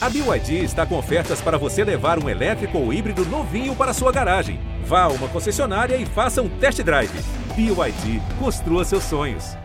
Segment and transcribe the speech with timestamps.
[0.00, 4.12] A BYD está com ofertas para você levar um elétrico ou híbrido novinho para sua
[4.12, 4.60] garagem.
[4.84, 7.10] Vá a uma concessionária e faça um test drive.
[7.56, 9.56] BYD, construa seus sonhos.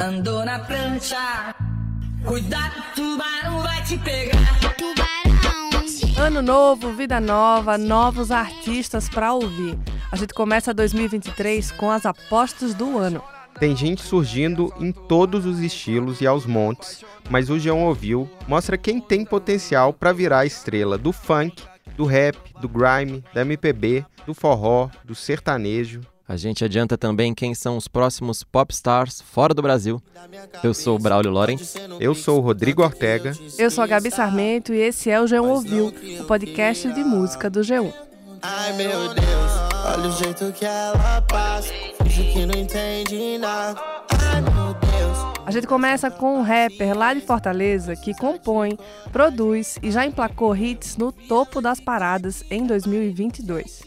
[0.00, 1.52] Andou na prancha,
[2.24, 4.38] cuidado, tubarão vai te pegar.
[4.78, 6.24] Tubarão.
[6.24, 9.76] Ano novo, vida nova, novos artistas para ouvir.
[10.12, 13.20] A gente começa 2023 com as apostas do ano.
[13.58, 18.76] Tem gente surgindo em todos os estilos e aos montes, mas o João ouviu mostra
[18.76, 21.62] quem tem potencial para virar a estrela do funk,
[21.96, 26.00] do rap, do grime, da MPB, do forró, do sertanejo.
[26.28, 30.02] A gente adianta também quem são os próximos pop stars fora do Brasil.
[30.62, 31.56] Eu sou o Braulio Loren.
[32.00, 33.32] Eu sou o Rodrigo Ortega.
[33.56, 37.48] Eu sou a Gabi Sarmento e esse é o G1 Ouviu, o podcast de música
[37.48, 37.92] do G1.
[38.42, 39.52] Ai meu Deus,
[39.86, 41.72] olha o jeito que ela passa,
[42.16, 43.80] finge que não entende nada.
[44.10, 45.36] Ai meu Deus.
[45.44, 48.78] A gente começa com um rapper lá de Fortaleza que compõe,
[49.12, 53.82] produz e já emplacou hits no topo das paradas em 2022.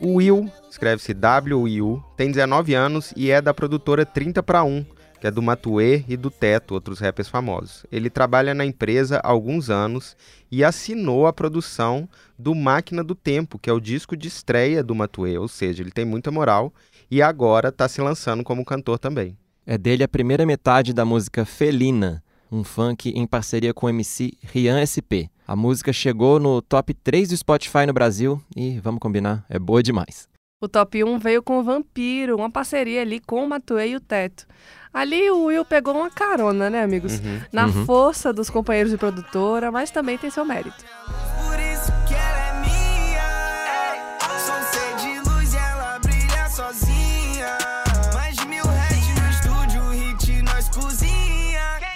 [0.00, 4.84] O Will, escreve-se W-I-U, tem 19 anos e é da produtora 30 para 1,
[5.20, 7.86] que é do Matuê e do Teto, outros rappers famosos.
[7.92, 10.16] Ele trabalha na empresa há alguns anos
[10.50, 14.96] e assinou a produção do Máquina do Tempo, que é o disco de estreia do
[14.96, 16.72] Matuê, ou seja, ele tem muita moral
[17.14, 19.38] e agora está se lançando como cantor também.
[19.64, 22.20] É dele a primeira metade da música Felina,
[22.50, 25.30] um funk em parceria com o MC Rian SP.
[25.46, 29.80] A música chegou no top 3 do Spotify no Brasil e, vamos combinar, é boa
[29.80, 30.28] demais.
[30.60, 34.00] O top 1 veio com o Vampiro, uma parceria ali com o Matuê e o
[34.00, 34.44] Teto.
[34.92, 37.20] Ali o Will pegou uma carona, né, amigos?
[37.20, 37.86] Uhum, Na uhum.
[37.86, 40.84] força dos companheiros de produtora, mas também tem seu mérito.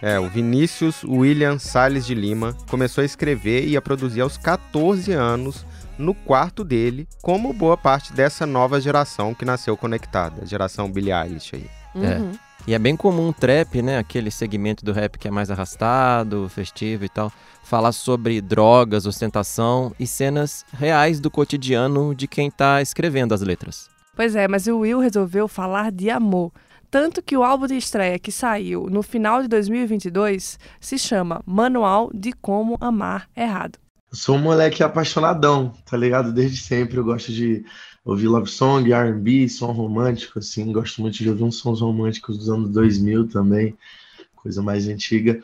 [0.01, 5.13] É, o Vinícius William Salles de Lima começou a escrever e a produzir aos 14
[5.13, 5.67] anos
[5.99, 11.13] no quarto dele, como boa parte dessa nova geração que nasceu conectada, a geração Billie
[11.13, 11.67] Eilish aí.
[11.97, 12.05] Uhum.
[12.05, 12.48] É.
[12.69, 17.05] E é bem comum trap, né, aquele segmento do rap que é mais arrastado, festivo
[17.05, 17.33] e tal,
[17.64, 23.91] falar sobre drogas, ostentação e cenas reais do cotidiano de quem está escrevendo as letras.
[24.14, 26.53] Pois é, mas o Will resolveu falar de amor.
[26.91, 32.11] Tanto que o álbum de estreia que saiu no final de 2022 se chama Manual
[32.15, 33.79] de Como Amar Errado.
[34.11, 36.33] Eu sou um moleque apaixonadão, tá ligado?
[36.33, 37.63] Desde sempre eu gosto de
[38.03, 40.73] ouvir love song, R&B, som romântico, assim.
[40.73, 43.77] Gosto muito de ouvir uns sons românticos dos anos 2000 também,
[44.35, 45.43] coisa mais antiga.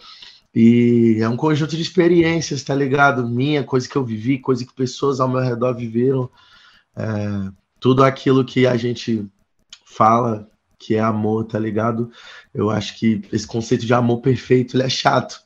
[0.55, 3.29] E é um conjunto de experiências, tá ligado?
[3.29, 6.31] Minha, coisa que eu vivi, coisa que pessoas ao meu redor viveram.
[6.97, 9.27] É, tudo aquilo que a gente
[9.85, 10.49] fala
[10.85, 12.11] que é amor, tá ligado?
[12.53, 15.41] Eu acho que esse conceito de amor perfeito ele é chato.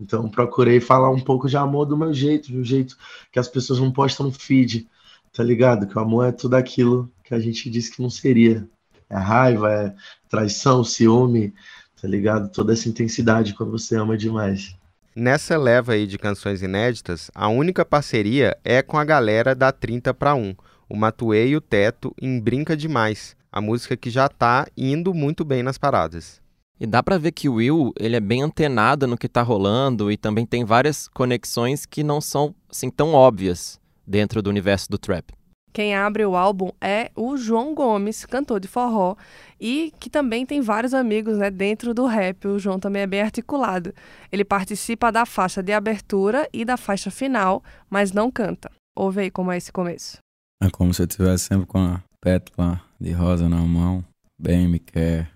[0.00, 2.96] Então procurei falar um pouco de amor do meu jeito, um jeito
[3.30, 4.88] que as pessoas não postam no feed,
[5.32, 5.86] tá ligado?
[5.86, 8.66] Que o amor é tudo aquilo que a gente disse que não seria.
[9.10, 9.94] É raiva, é
[10.28, 11.52] traição, ciúme,
[12.00, 12.50] tá ligado?
[12.50, 14.74] Toda essa intensidade quando você ama demais.
[15.14, 20.14] Nessa leva aí de canções inéditas, a única parceria é com a galera da 30
[20.14, 20.54] para 1,
[20.88, 25.44] o Matuê e o Teto em Brinca Demais, a música que já tá indo muito
[25.44, 26.40] bem nas paradas.
[26.80, 30.12] E dá para ver que o Will, ele é bem antenado no que tá rolando
[30.12, 34.96] e também tem várias conexões que não são assim tão óbvias dentro do universo do
[34.96, 35.32] trap.
[35.72, 39.16] Quem abre o álbum é o João Gomes, cantor de forró,
[39.60, 42.48] e que também tem vários amigos né, dentro do rap.
[42.48, 43.92] O João também é bem articulado.
[44.32, 48.70] Ele participa da faixa de abertura e da faixa final, mas não canta.
[48.96, 50.18] Ouve aí como é esse começo.
[50.62, 54.04] É como se eu estivesse sempre com a pétala de rosa na mão.
[54.38, 55.30] Bem me quer,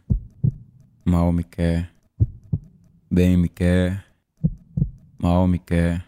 [1.04, 1.90] mal me quer.
[3.10, 4.04] Bem me quer,
[5.18, 6.04] mal me quer.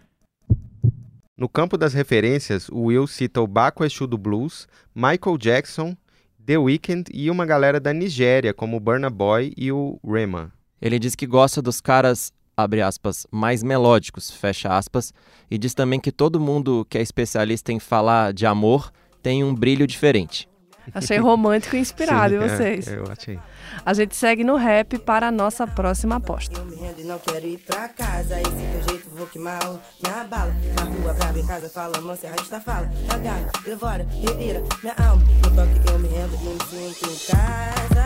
[1.36, 5.96] No campo das referências, o Will cita o Baco Exu do Blues, Michael Jackson,
[6.44, 10.52] The Weeknd e uma galera da Nigéria, como o Burna Boy e o Rema.
[10.80, 15.12] Ele diz que gosta dos caras, abre aspas, mais melódicos, fecha aspas,
[15.50, 18.92] e diz também que todo mundo que é especialista em falar de amor
[19.22, 20.48] tem um brilho diferente.
[20.92, 22.88] Achei romântico e inspirado Sim, em vocês.
[22.88, 23.38] É, eu achei.
[23.84, 26.58] A gente segue no rap para a nossa próxima aposta.
[26.58, 28.40] Eu me rendo e não quero ir pra casa.
[28.40, 29.60] Esse teu jeito vou queimar
[30.02, 30.54] minha bala.
[30.76, 32.90] Na rua, brava em casa, fala, arrasta, fala.
[33.08, 35.22] Agarra, devora, revira minha alma.
[35.42, 38.04] No toque eu me rendo e me sinto em casa.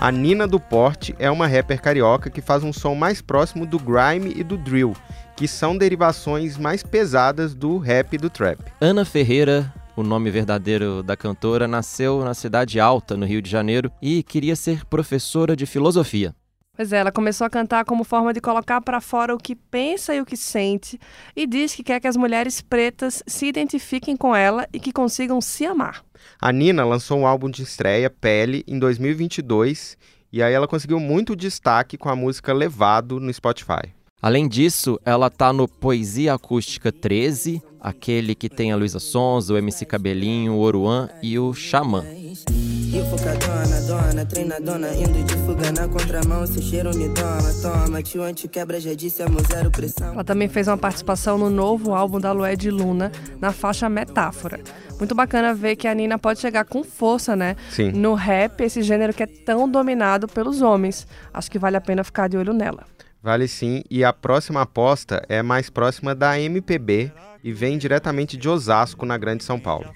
[0.00, 3.78] A Nina do Porte é uma rapper carioca que faz um som mais próximo do
[3.78, 4.96] grime e do drill,
[5.36, 8.58] que são derivações mais pesadas do rap e do trap.
[8.80, 13.92] Ana Ferreira o nome verdadeiro da cantora, nasceu na Cidade Alta, no Rio de Janeiro,
[14.00, 16.34] e queria ser professora de filosofia.
[16.74, 20.14] Pois é, ela começou a cantar como forma de colocar para fora o que pensa
[20.14, 20.98] e o que sente
[21.36, 25.40] e diz que quer que as mulheres pretas se identifiquem com ela e que consigam
[25.42, 26.02] se amar.
[26.40, 29.98] A Nina lançou um álbum de estreia, Pele, em 2022
[30.32, 33.92] e aí ela conseguiu muito destaque com a música Levado no Spotify.
[34.22, 39.56] Além disso, ela tá no Poesia Acústica 13, aquele que tem a Luísa Sons, o
[39.56, 42.04] MC Cabelinho, o Oruan e o Xamã.
[42.04, 48.22] E focadona, dona, treinadona, indo de fuga na contramão, se cheiro me toma, toma, tio
[48.22, 50.12] antiquebra já disse, amo zero pressão.
[50.12, 54.60] Ela também fez uma participação no novo álbum da Lué de Luna, na faixa Metáfora.
[54.98, 57.56] Muito bacana ver que a Nina pode chegar com força, né?
[57.70, 57.92] Sim.
[57.92, 61.06] No rap, esse gênero que é tão dominado pelos homens.
[61.32, 62.84] Acho que vale a pena ficar de olho nela.
[63.22, 67.12] Vale sim, e a próxima aposta é mais próxima da MPB
[67.44, 69.90] e vem diretamente de Osasco, na Grande São Paulo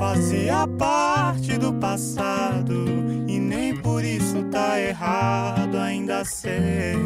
[0.00, 2.86] fazia parte do passado
[3.28, 6.96] e nem por isso tá errado ainda ser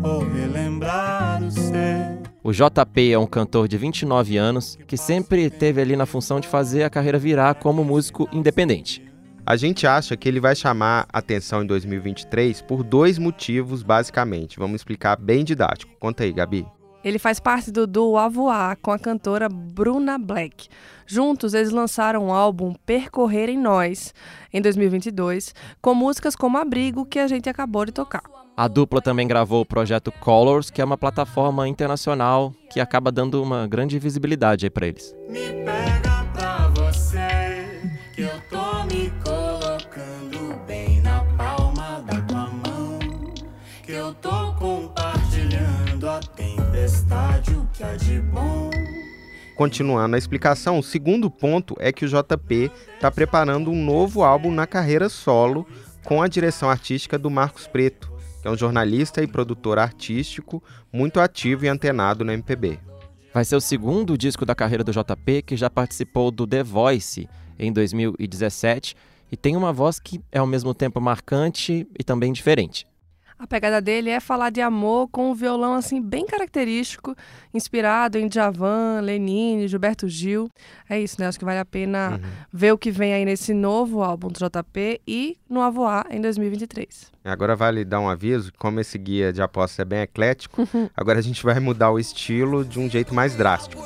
[0.00, 2.20] ou relembrar o ser.
[2.44, 6.46] O JP é um cantor de 29 anos que sempre teve ali na função de
[6.46, 9.09] fazer a carreira virar como músico independente.
[9.46, 14.58] A gente acha que ele vai chamar atenção em 2023 por dois motivos, basicamente.
[14.58, 15.92] Vamos explicar bem didático.
[15.98, 16.66] Conta aí, Gabi.
[17.02, 20.68] Ele faz parte do duo Avoar com a cantora Bruna Black.
[21.06, 24.12] Juntos, eles lançaram o álbum Percorrer em Nós,
[24.52, 28.22] em 2022, com músicas como Abrigo, que a gente acabou de tocar.
[28.54, 33.42] A dupla também gravou o projeto Colors, que é uma plataforma internacional que acaba dando
[33.42, 35.14] uma grande visibilidade para eles.
[35.30, 35.79] Me
[38.86, 42.98] me colocando bem na palma da tua mão,
[43.82, 48.70] que eu tô compartilhando a tempestade, o que há de bom.
[49.54, 54.50] Continuando a explicação, o segundo ponto é que o JP está preparando um novo álbum
[54.50, 55.66] na carreira solo
[56.02, 58.10] com a direção artística do Marcos Preto,
[58.40, 62.78] que é um jornalista e produtor artístico muito ativo e antenado na MPB.
[63.34, 67.28] Vai ser o segundo disco da carreira do JP, que já participou do The Voice
[67.60, 68.96] em 2017
[69.30, 72.86] e tem uma voz que é ao mesmo tempo marcante e também diferente.
[73.40, 77.16] A pegada dele é falar de amor com um violão assim bem característico,
[77.54, 80.50] inspirado em Djavan, Lenine, Gilberto Gil.
[80.86, 81.26] É isso, né?
[81.26, 82.30] Acho que vale a pena uhum.
[82.52, 87.10] ver o que vem aí nesse novo álbum do JP e no Avoar em 2023.
[87.24, 91.22] Agora vale dar um aviso, como esse guia de apostas é bem eclético, agora a
[91.22, 93.82] gente vai mudar o estilo de um jeito mais drástico.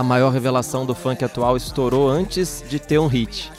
[0.00, 3.52] A maior revelação do funk atual estourou antes de ter um hit.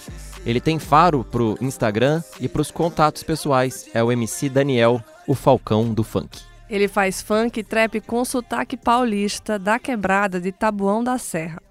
[0.44, 3.88] Ele tem faro pro Instagram e pros contatos pessoais.
[3.94, 6.42] É o MC Daniel, o Falcão do funk.
[6.68, 11.62] Ele faz funk e trap com sotaque paulista da quebrada de Tabuão da Serra.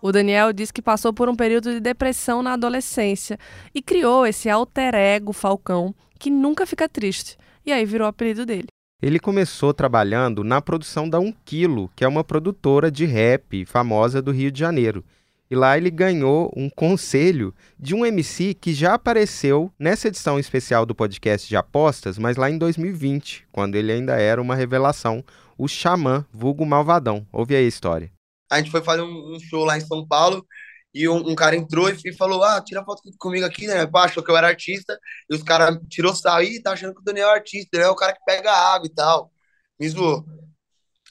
[0.00, 3.36] O Daniel diz que passou por um período de depressão na adolescência
[3.74, 7.36] e criou esse alter ego Falcão, que nunca fica triste.
[7.66, 8.68] E aí virou o apelido dele.
[9.02, 14.22] Ele começou trabalhando na produção da 1 Quilo, que é uma produtora de rap famosa
[14.22, 15.04] do Rio de Janeiro.
[15.50, 20.86] E lá ele ganhou um conselho de um MC que já apareceu nessa edição especial
[20.86, 25.24] do podcast de apostas, mas lá em 2020, quando ele ainda era uma revelação,
[25.58, 27.26] o Xamã, vulgo Malvadão.
[27.32, 28.08] Ouve aí a história.
[28.48, 30.46] A gente foi fazer um show lá em São Paulo
[30.94, 33.88] e um, um, cara entrou e falou: Ah, tira foto comigo aqui, né?
[33.94, 34.98] Achou que eu era artista.
[35.30, 37.84] E os caras tirou sal e tá achando que o Daniel é artista, né?
[37.84, 39.32] É o cara que pega água e tal.
[39.80, 40.24] Me zoou.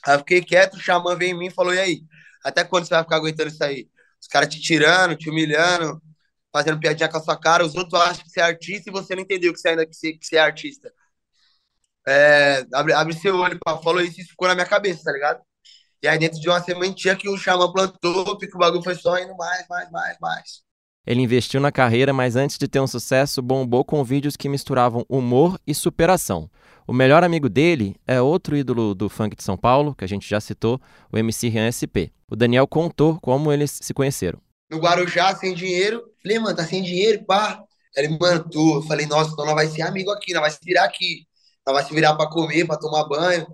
[0.06, 2.04] Aí eu fiquei quieto, o xamã veio em mim e falou: E aí?
[2.44, 3.90] Até quando você vai ficar aguentando isso aí?
[4.22, 6.02] Os caras te tirando, te humilhando,
[6.52, 7.66] fazendo piadinha com a sua cara.
[7.66, 9.96] Os outros acham que você é artista e você não entendeu que você ainda que
[9.96, 10.94] você, que você é artista.
[12.08, 13.78] É, abre, abre seu olho, pá.
[13.78, 15.42] Falou isso e ficou na minha cabeça, tá ligado?
[16.04, 19.20] E aí dentro de uma sementinha que o Xamã plantou, que o bagulho foi só
[19.20, 20.62] indo mais, mais, mais, mais.
[21.06, 25.04] Ele investiu na carreira, mas antes de ter um sucesso, bombou com vídeos que misturavam
[25.10, 26.50] humor e superação.
[26.88, 30.30] O melhor amigo dele é outro ídolo do funk de São Paulo, que a gente
[30.30, 30.80] já citou,
[31.12, 32.14] o MC Rian SP.
[32.30, 34.40] O Daniel contou como eles se conheceram.
[34.70, 36.04] No Guarujá, sem dinheiro.
[36.22, 37.64] Falei, mano, tá sem dinheiro, pá.
[37.96, 38.18] Ele,
[38.52, 38.76] tu.
[38.76, 41.26] Eu falei, nossa, então nós vai ser amigo aqui, nós vai se virar aqui.
[41.66, 43.46] Nós vai se virar pra comer, pra tomar banho.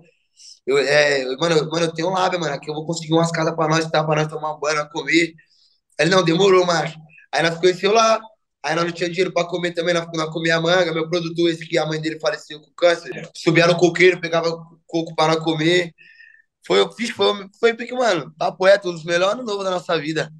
[0.68, 3.66] Eu, é, mano, mano, eu tenho lábio, mano, aqui eu vou conseguir umas casas pra
[3.66, 4.04] nós, tá?
[4.04, 5.32] Pra nós tomar banho, comer.
[5.98, 6.98] Ele, não, demorou, macho.
[7.32, 8.20] Aí nós conheceu lá.
[8.62, 10.92] Aí nós não tinha dinheiro pra comer também, nós, nós comia manga.
[10.92, 14.50] Meu produtor, esse que a mãe dele faleceu com câncer, subia no coqueiro, pegava
[14.86, 15.94] coco para nós comer.
[16.66, 19.98] Foi, eu fiz, foi, foi porque, mano, papo é um dos melhores novos da nossa
[19.98, 20.30] vida.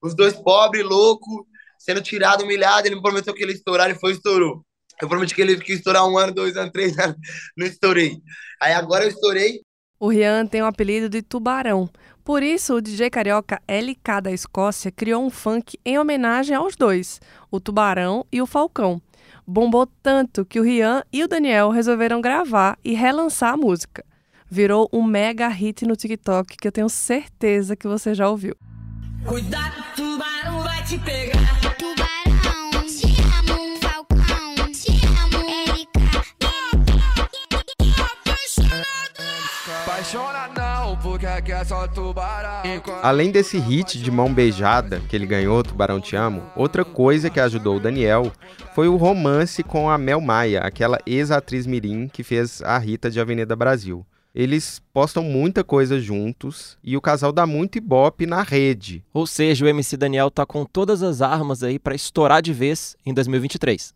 [0.00, 1.44] Os dois pobres, loucos,
[1.76, 2.86] sendo tirado, humilhado.
[2.86, 4.64] Ele me prometeu que ele ia estourar, ele foi e estourou.
[5.00, 7.16] Eu prometi que ele ia estourar um ano, dois anos, três anos.
[7.56, 8.18] Não estourei.
[8.60, 9.60] Aí agora eu estourei.
[9.98, 11.88] O Rian tem o apelido de Tubarão.
[12.24, 17.20] Por isso, o DJ carioca LK da Escócia criou um funk em homenagem aos dois,
[17.50, 19.00] o Tubarão e o Falcão.
[19.46, 24.04] Bombou tanto que o Rian e o Daniel resolveram gravar e relançar a música.
[24.48, 28.56] Virou um mega hit no TikTok que eu tenho certeza que você já ouviu.
[29.26, 31.79] Cuidado, tubarão vai te pegar.
[43.00, 47.38] Além desse hit de mão beijada que ele ganhou, Tubarão Te Amo, outra coisa que
[47.38, 48.32] ajudou o Daniel
[48.74, 53.20] foi o romance com a Mel Maia, aquela ex-atriz mirim que fez a Rita de
[53.20, 54.04] Avenida Brasil.
[54.34, 59.04] Eles postam muita coisa juntos e o casal dá muito ibope na rede.
[59.14, 62.96] Ou seja, o MC Daniel tá com todas as armas aí para estourar de vez
[63.06, 63.94] em 2023.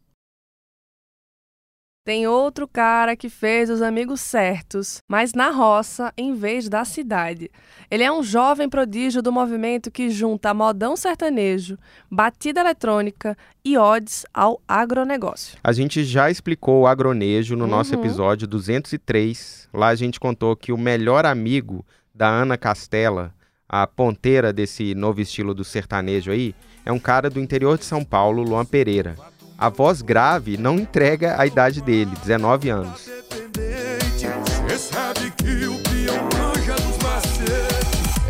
[2.04, 7.50] Tem outro cara que fez os amigos certos, mas na roça em vez da cidade.
[7.90, 11.78] Ele é um jovem prodígio do movimento que junta modão sertanejo,
[12.10, 13.34] batida eletrônica
[13.64, 15.56] e odds ao agronegócio.
[15.64, 18.00] A gente já explicou o agronejo no nosso Uhum.
[18.00, 19.70] episódio 203.
[19.72, 23.32] Lá a gente contou que o melhor amigo da Ana Castela,
[23.66, 28.04] a ponteira desse novo estilo do sertanejo aí, é um cara do interior de São
[28.04, 29.16] Paulo, Luan Pereira.
[29.64, 33.08] A voz grave não entrega a idade dele, 19 anos.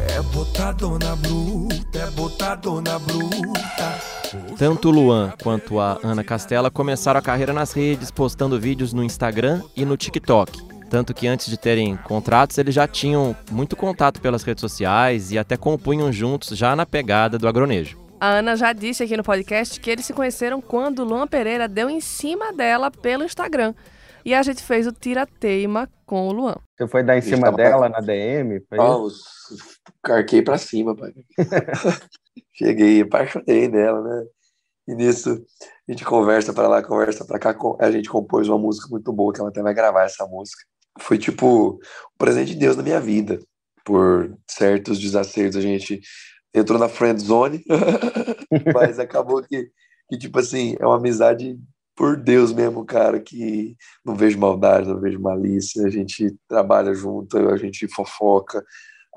[0.06, 0.20] É
[4.32, 4.54] é.
[4.56, 9.02] Tanto o Luan quanto a Ana Castela começaram a carreira nas redes, postando vídeos no
[9.02, 10.62] Instagram e no TikTok.
[10.88, 15.38] Tanto que antes de terem contratos, eles já tinham muito contato pelas redes sociais e
[15.38, 18.03] até compunham juntos já na pegada do agronejo.
[18.24, 21.68] A Ana já disse aqui no podcast que eles se conheceram quando o Luan Pereira
[21.68, 23.74] deu em cima dela pelo Instagram.
[24.24, 26.56] E a gente fez o tira-teima com o Luan.
[26.74, 28.62] Você foi dar em cima dela na DM?
[28.66, 28.78] Foi
[30.02, 31.12] carquei pra cima, pai.
[32.56, 34.24] Cheguei, apaixonei dela, né?
[34.88, 35.44] E nisso
[35.86, 37.54] a gente conversa pra lá, conversa pra cá.
[37.78, 40.62] A gente compôs uma música muito boa, que ela até vai gravar essa música.
[40.98, 41.78] Foi tipo um
[42.16, 43.38] presente de Deus na minha vida.
[43.84, 46.00] Por certos desacertos, a gente
[46.54, 47.64] entrou na friend zone,
[48.72, 49.68] mas acabou que,
[50.08, 51.58] que, tipo assim, é uma amizade
[51.96, 57.36] por Deus mesmo, cara, que não vejo maldade, não vejo malícia, a gente trabalha junto,
[57.48, 58.64] a gente fofoca,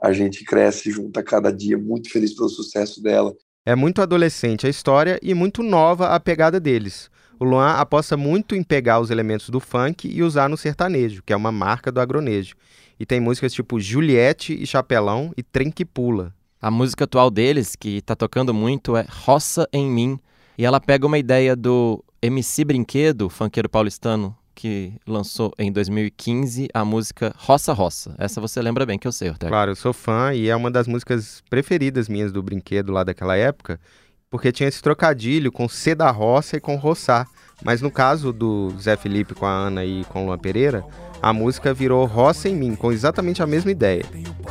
[0.01, 3.34] a gente cresce junto a cada dia, muito feliz pelo sucesso dela.
[3.65, 7.10] É muito adolescente a história e muito nova a pegada deles.
[7.39, 11.34] O Luan aposta muito em pegar os elementos do funk e usar no sertanejo, que
[11.34, 12.56] é uma marca do agronejo.
[13.00, 16.34] E tem músicas tipo Juliette e Chapelão e Trem que Pula.
[16.60, 20.20] A música atual deles, que tá tocando muito, é Roça em Mim.
[20.58, 26.84] E ela pega uma ideia do MC Brinquedo, funkeiro paulistano, que lançou em 2015 a
[26.84, 28.16] música Roça Roça.
[28.18, 29.52] Essa você lembra bem que eu sei, Ortega.
[29.52, 33.38] Claro, eu sou fã e é uma das músicas preferidas minhas do Brinquedo lá daquela
[33.38, 33.80] época,
[34.28, 37.28] porque tinha esse trocadilho com C da roça e com roçar.
[37.64, 40.86] Mas no caso do Zé Felipe com a Ana e com o Luan Pereira,
[41.22, 44.06] a música virou Roça em Mim, com exatamente a mesma ideia.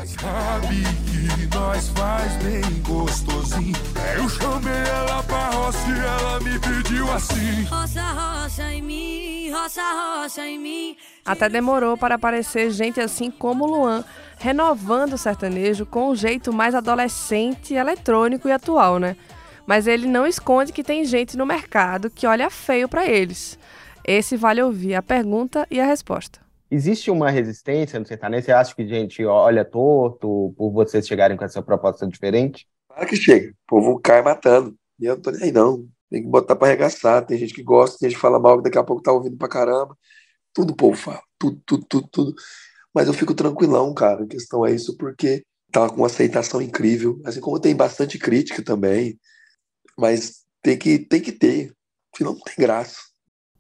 [0.05, 3.77] Sabe que nós faz bem gostosinho.
[4.17, 7.65] Eu chamei ela pra roça e ela me pediu assim.
[7.65, 10.97] Roça, roça em mim, roça, roça em mim.
[11.25, 14.05] Até demorou para aparecer gente assim como o Luan,
[14.39, 19.17] renovando o sertanejo com um jeito mais adolescente, eletrônico e atual, né?
[19.67, 23.59] Mas ele não esconde que tem gente no mercado que olha feio para eles.
[24.05, 26.39] Esse vale ouvir a pergunta e a resposta.
[26.71, 28.45] Existe uma resistência no sertanejo?
[28.45, 32.67] Você acha que gente olha torto por vocês chegarem com essa proposta diferente?
[32.89, 33.51] Claro que chega.
[33.51, 34.77] O povo cai matando.
[34.99, 35.87] E eu não tô nem aí, não.
[36.11, 37.25] Tem que botar pra arregaçar.
[37.27, 39.37] Tem gente que gosta, tem gente que fala mal, que daqui a pouco tá ouvindo
[39.37, 39.97] pra caramba.
[40.53, 41.21] Tudo o povo fala.
[41.39, 42.35] Tudo, tudo, tudo, tudo.
[42.95, 44.25] Mas eu fico tranquilão, cara.
[44.25, 47.21] A questão é isso porque tá com uma aceitação incrível.
[47.25, 49.19] Assim como tem bastante crítica também.
[49.99, 51.73] Mas tem que, tem que ter.
[52.17, 52.97] Senão não tem graça.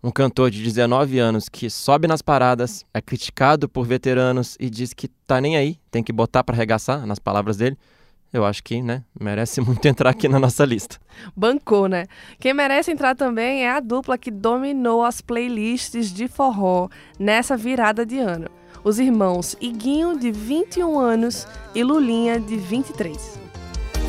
[0.02, 4.92] Um cantor de 19 anos que sobe nas paradas, é criticado por veteranos e diz
[4.92, 7.76] que tá nem aí, tem que botar pra arregaçar, nas palavras dele.
[8.32, 11.00] Eu acho que, né, merece muito entrar aqui na nossa lista.
[11.34, 12.04] Bancou, né?
[12.38, 16.88] Quem merece entrar também é a dupla que dominou as playlists de forró
[17.18, 18.48] nessa virada de ano.
[18.84, 23.45] Os irmãos Iguinho, de 21 anos, e Lulinha, de 23.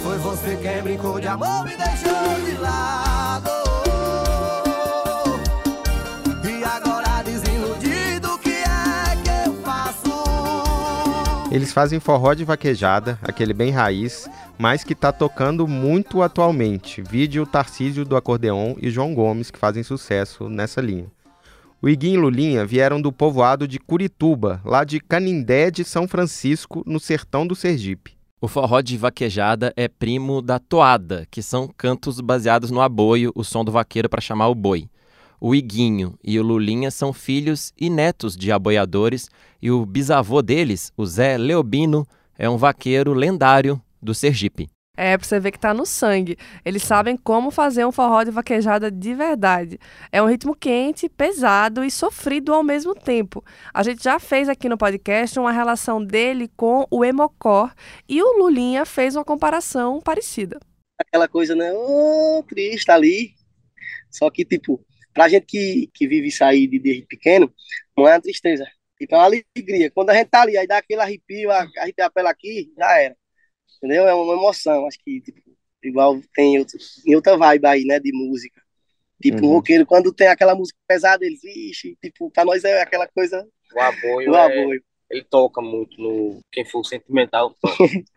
[0.07, 3.49] Foi você quem brincou de amor deixou de lado.
[6.45, 10.09] E agora desiludido, o que é que eu faço?
[11.51, 17.01] Eles fazem forró de vaquejada, aquele bem raiz, mas que tá tocando muito atualmente.
[17.01, 21.11] Vídeo Tarcísio do Acordeon e João Gomes, que fazem sucesso nessa linha.
[21.81, 26.81] O Iguinho e Lulinha vieram do povoado de Curituba, lá de Canindé de São Francisco,
[26.85, 28.16] no sertão do Sergipe.
[28.39, 33.43] O forró de vaquejada é primo da toada, que são cantos baseados no aboio, o
[33.43, 34.87] som do vaqueiro para chamar o boi.
[35.41, 39.27] O Iguinho e o Lulinha são filhos e netos de aboiadores,
[39.59, 44.69] e o bisavô deles, o Zé Leobino, é um vaqueiro lendário do Sergipe.
[44.99, 46.35] É, pra você ver que tá no sangue.
[46.65, 49.77] Eles sabem como fazer um forró de vaquejada de verdade.
[50.11, 53.45] É um ritmo quente, pesado e sofrido ao mesmo tempo.
[53.71, 57.71] A gente já fez aqui no podcast uma relação dele com o Emocor
[58.09, 60.59] e o Lulinha fez uma comparação parecida.
[60.99, 61.71] Aquela coisa, né?
[61.73, 63.35] Ô, Cristo ali.
[64.09, 67.53] Só que, tipo, pra gente que, que vive isso aí de desde pequeno,
[67.95, 68.65] não é uma tristeza.
[68.97, 69.91] Tipo, é uma alegria.
[69.91, 73.15] Quando a gente tá ali, aí dá aquele arrepio, arrepia a pele aqui, já era
[73.77, 74.07] entendeu?
[74.07, 75.39] É uma emoção, acho que, tipo,
[75.83, 78.61] igual tem outro, em outra vibe aí, né, de música.
[79.21, 79.51] Tipo, Uhum.
[79.51, 83.45] o roqueiro, quando tem aquela música pesada, ele, vixe, tipo, pra nós é aquela coisa,
[83.75, 84.83] O aboio, o é- aboio.
[85.09, 87.55] ele toca muito no quem for sentimental.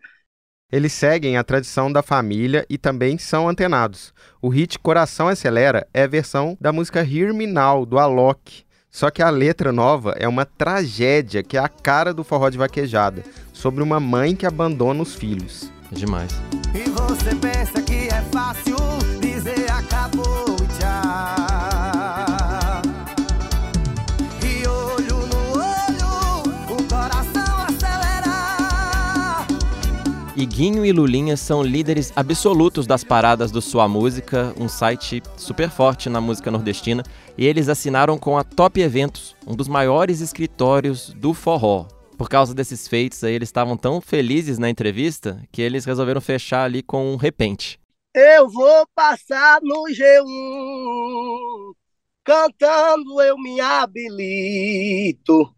[0.71, 4.13] Eles seguem a tradição da família e também são antenados.
[4.41, 8.63] O hit Coração Acelera é a versão da música Hear Me Now, do Alok.
[8.89, 12.57] Só que a letra nova é uma tragédia que é a cara do forró de
[12.57, 13.21] vaquejada,
[13.61, 15.71] sobre uma mãe que abandona os filhos.
[15.91, 16.31] Demais.
[16.73, 18.75] E você pensa que é fácil
[19.21, 21.21] dizer acabou e tchau.
[24.41, 26.41] E olho no olho,
[26.71, 29.45] o coração acelera.
[30.35, 36.09] Iguinho e Lulinha são líderes absolutos das paradas do Sua Música, um site super forte
[36.09, 37.03] na música nordestina,
[37.37, 41.85] e eles assinaram com a Top Eventos, um dos maiores escritórios do forró.
[42.21, 46.65] Por causa desses feitos aí, eles estavam tão felizes na entrevista que eles resolveram fechar
[46.65, 47.79] ali com um repente.
[48.13, 51.73] Eu vou passar no G1,
[52.23, 55.51] cantando eu me habilito.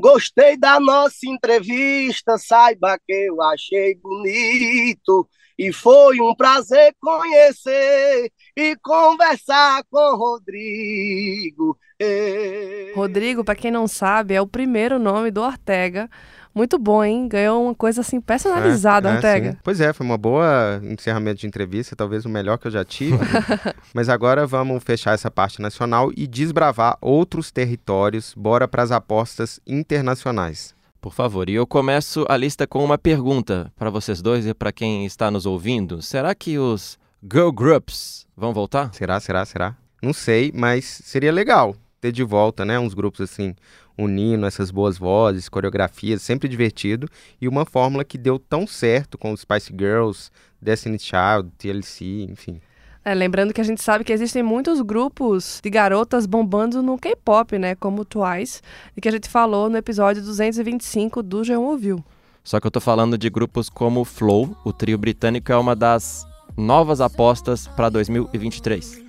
[0.00, 5.28] Gostei da nossa entrevista, saiba que eu achei bonito.
[5.58, 11.76] E foi um prazer conhecer e conversar com Rodrigo.
[12.00, 12.92] Eh.
[12.94, 16.08] Rodrigo, pra quem não sabe, é o primeiro nome do Ortega.
[16.54, 17.28] Muito bom, hein?
[17.28, 19.52] Ganhou uma coisa assim personalizada, É, é, Ortega.
[19.52, 19.58] sim.
[19.62, 23.18] Pois é, foi uma boa encerramento de entrevista, talvez o melhor que eu já tive.
[23.94, 28.32] Mas agora vamos fechar essa parte nacional e desbravar outros territórios.
[28.36, 30.77] Bora para as apostas internacionais.
[31.00, 34.72] Por favor, e eu começo a lista com uma pergunta para vocês dois e para
[34.72, 36.02] quem está nos ouvindo.
[36.02, 38.92] Será que os girl groups vão voltar?
[38.92, 39.76] Será, será, será?
[40.02, 42.78] Não sei, mas seria legal ter de volta, né?
[42.80, 43.54] Uns grupos assim,
[43.96, 47.08] unindo essas boas vozes, coreografias, sempre divertido.
[47.40, 50.30] E uma fórmula que deu tão certo com os Spice Girls,
[50.60, 52.60] Destiny Child, TLC, enfim.
[53.04, 57.58] É, lembrando que a gente sabe que existem muitos grupos de garotas bombando no K-pop,
[57.58, 57.74] né?
[57.74, 58.60] Como o Twice,
[58.96, 62.04] e que a gente falou no episódio 225 do G1 Ouviu.
[62.44, 65.76] Só que eu tô falando de grupos como o Flow, o trio britânico é uma
[65.76, 69.02] das novas apostas para 2023.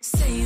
[0.00, 0.43] Say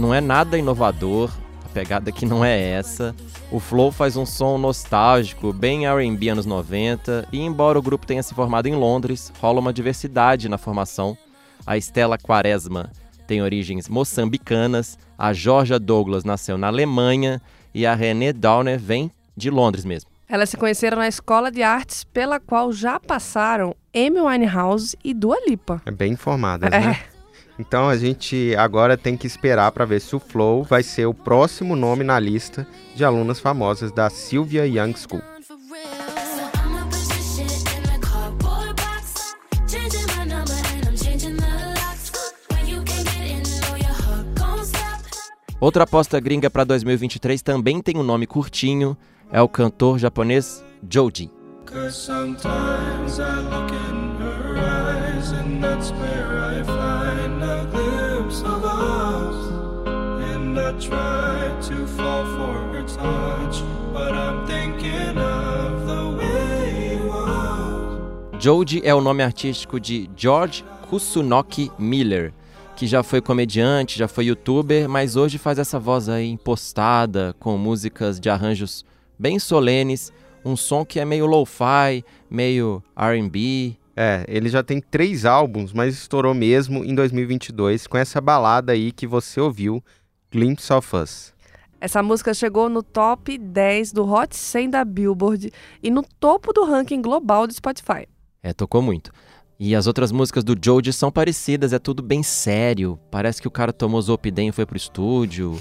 [0.00, 1.30] Não é nada inovador,
[1.62, 3.14] a pegada aqui não é essa.
[3.52, 8.22] O Flow faz um som nostálgico, bem R&B anos 90, e embora o grupo tenha
[8.22, 11.18] se formado em Londres, rola uma diversidade na formação.
[11.66, 12.90] A Estela Quaresma
[13.26, 17.38] tem origens moçambicanas, a Georgia Douglas nasceu na Alemanha
[17.74, 20.08] e a René Downer vem de Londres mesmo.
[20.26, 25.36] Elas se conheceram na escola de artes pela qual já passaram Amy Winehouse e Dua
[25.46, 25.82] Lipa.
[25.84, 27.09] É bem informadas, É.
[27.60, 31.12] Então a gente agora tem que esperar para ver se o Flow vai ser o
[31.12, 35.20] próximo nome na lista de alunas famosas da Sylvia Young School.
[45.60, 48.96] Outra aposta gringa para 2023 também tem um nome curtinho,
[49.30, 51.30] é o cantor japonês Joji.
[51.66, 56.79] Cause sometimes I look in her eyes, and that's where I find
[57.50, 59.36] a glimpse of us.
[60.32, 60.72] And I
[61.68, 68.38] to fall for her touch, but I'm thinking of the way are.
[68.38, 72.32] Joji é o nome artístico de George Kusunoki Miller,
[72.76, 77.58] que já foi comediante, já foi youtuber, mas hoje faz essa voz aí impostada, com
[77.58, 78.84] músicas de arranjos
[79.18, 80.12] bem solenes,
[80.44, 83.79] um som que é meio lo-fi, meio R&B.
[83.96, 88.92] É, ele já tem três álbuns, mas estourou mesmo em 2022 com essa balada aí
[88.92, 89.82] que você ouviu,
[90.30, 91.34] Glimpse of Us.
[91.80, 95.50] Essa música chegou no top 10 do Hot 100 da Billboard
[95.82, 98.06] e no topo do ranking global do Spotify.
[98.42, 99.10] É, tocou muito.
[99.58, 102.98] E as outras músicas do Joji são parecidas, é tudo bem sério.
[103.10, 105.60] Parece que o cara tomou Zopidem e foi pro estúdio.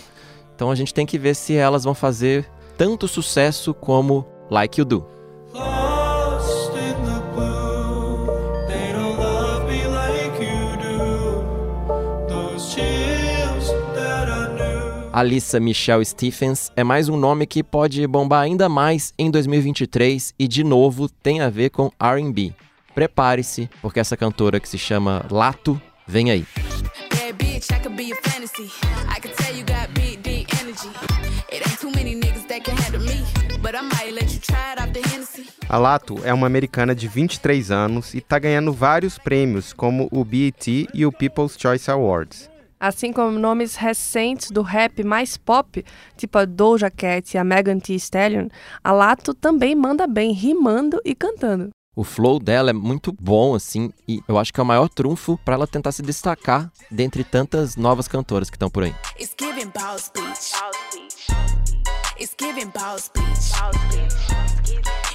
[0.56, 4.86] Então a gente tem que ver se elas vão fazer tanto sucesso como Like You
[4.86, 5.19] Do.
[15.20, 20.48] Alissa Michelle Stephens é mais um nome que pode bombar ainda mais em 2023 e
[20.48, 22.54] de novo tem a ver com R&B.
[22.96, 25.78] Prepare-se, porque essa cantora que se chama Lato
[26.08, 26.46] vem aí.
[27.10, 28.72] Bad bitch, I could be a fantasy.
[29.14, 30.88] I could tell you got big, deep energy.
[31.52, 33.22] It ain't too many niggas that can handle me.
[33.62, 35.50] But I might let you try it off the Hennessy.
[35.68, 40.24] A Lato é uma americana de 23 anos e tá ganhando vários prêmios, como o
[40.24, 42.50] BET e o People's Choice Awards.
[42.80, 45.84] Assim como nomes recentes do rap mais pop,
[46.16, 48.48] tipo a Doja Cat e a Megan Thee Stallion,
[48.82, 51.72] a Lato também manda bem rimando e cantando.
[51.94, 55.38] O flow dela é muito bom, assim, e eu acho que é o maior trunfo
[55.44, 58.96] pra ela tentar se destacar dentre tantas novas cantoras que estão por aí.
[59.20, 60.54] It's giving bitch.
[62.18, 63.12] It's giving bitch.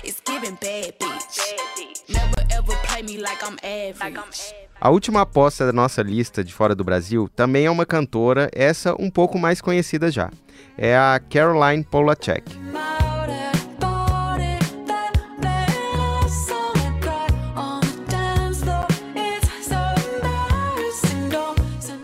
[0.04, 2.04] It's giving bad bitch.
[2.10, 4.52] Never ever play me like I'm average.
[4.84, 8.94] A última aposta da nossa lista de fora do Brasil também é uma cantora, essa
[9.00, 10.30] um pouco mais conhecida já.
[10.76, 12.44] É a Caroline Polachek.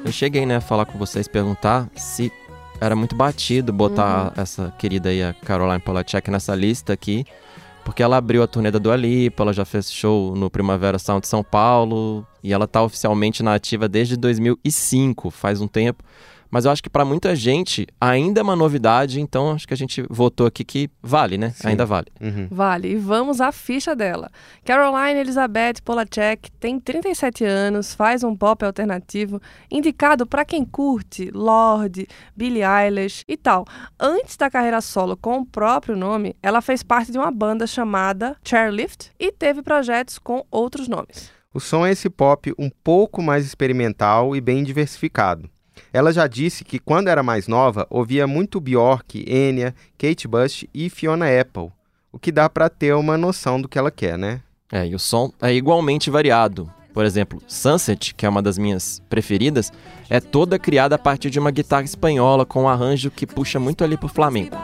[0.03, 2.33] Eu cheguei, né, a falar com vocês, perguntar se
[2.81, 7.27] era muito batido botar essa querida aí, a Caroline Polachek, nessa lista aqui.
[7.91, 11.23] Porque ela abriu a turnê da Dua Lipa, ela já fez show no Primavera Sound
[11.23, 12.25] de São Paulo.
[12.41, 16.05] E ela tá oficialmente na ativa desde 2005, faz um tempo.
[16.51, 19.77] Mas eu acho que pra muita gente ainda é uma novidade, então acho que a
[19.77, 21.55] gente votou aqui que vale, né?
[21.65, 22.09] Ainda vale.
[22.51, 24.31] Vale, e vamos à ficha dela.
[24.65, 32.07] Caroline Elizabeth Polachek tem 37 anos, faz um pop alternativo, indicado para quem curte Lorde,
[32.35, 33.65] Billie Eilish e tal.
[33.99, 38.37] Antes da carreira solo com o próprio nome, ela fez parte de uma banda chamada
[38.45, 41.31] Chairlift e teve projetos com outros nomes.
[41.53, 45.51] O som é esse pop um pouco mais experimental e bem diversificado.
[45.93, 50.89] Ela já disse que quando era mais nova ouvia muito Bjork, Enya, Kate Bush e
[50.89, 51.71] Fiona Apple,
[52.13, 54.41] o que dá pra ter uma noção do que ela quer, né?
[54.73, 56.71] É, e o som é igualmente variado.
[56.93, 59.73] Por exemplo, Sunset, que é uma das minhas preferidas,
[60.09, 63.85] é toda criada a partir de uma guitarra espanhola com um arranjo que puxa muito
[63.85, 64.57] ali pro flamenco.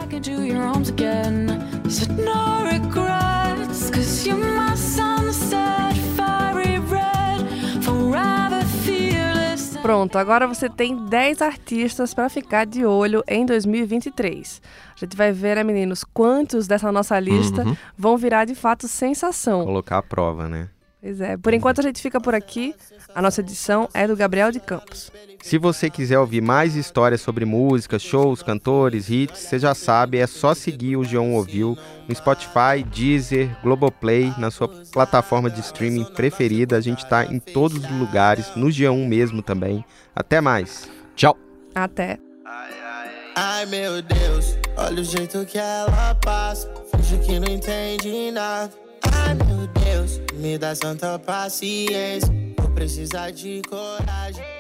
[9.87, 14.61] Pronto, agora você tem 10 artistas para ficar de olho em 2023.
[14.96, 17.77] A gente vai ver, né, meninos, quantos dessa nossa lista Uhum.
[17.96, 19.64] vão virar de fato sensação.
[19.64, 20.68] Colocar a prova, né?
[21.07, 21.37] Pois é.
[21.37, 22.75] Por enquanto a gente fica por aqui.
[23.14, 25.12] A nossa edição é do Gabriel de Campos.
[25.40, 30.27] Se você quiser ouvir mais histórias sobre música, shows, cantores, hits, você já sabe, é
[30.27, 36.77] só seguir o G1 Ouviu no Spotify, Deezer, Globoplay, na sua plataforma de streaming preferida.
[36.77, 39.85] A gente está em todos os lugares, no G1 mesmo também.
[40.14, 40.90] Até mais.
[41.14, 41.38] Tchau.
[41.73, 42.19] Até.
[43.37, 46.69] Ai meu Deus, olha o jeito que ela passa.
[46.90, 48.86] Finge que não entende nada.
[49.35, 52.33] Meu Deus, me dá santa paciência.
[52.59, 54.56] Vou precisar de coragem.